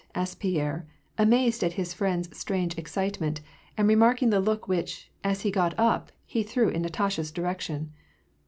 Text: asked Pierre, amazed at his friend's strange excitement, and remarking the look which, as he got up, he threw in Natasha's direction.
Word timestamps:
asked 0.15 0.39
Pierre, 0.39 0.87
amazed 1.19 1.63
at 1.63 1.73
his 1.73 1.93
friend's 1.93 2.35
strange 2.35 2.75
excitement, 2.75 3.39
and 3.77 3.87
remarking 3.87 4.31
the 4.31 4.39
look 4.39 4.67
which, 4.67 5.11
as 5.23 5.41
he 5.41 5.51
got 5.51 5.77
up, 5.77 6.11
he 6.25 6.41
threw 6.41 6.69
in 6.69 6.81
Natasha's 6.81 7.29
direction. 7.31 7.93